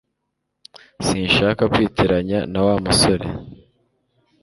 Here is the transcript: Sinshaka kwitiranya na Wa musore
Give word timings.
Sinshaka 1.05 1.63
kwitiranya 1.73 2.39
na 2.51 2.59
Wa 2.65 2.75
musore 2.83 3.25